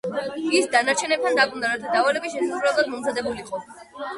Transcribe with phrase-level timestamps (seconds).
[0.59, 3.63] ის დანარჩენებთან დაბრუნდა, რათა დავალების შესასრულებლად მომზადებულიყო.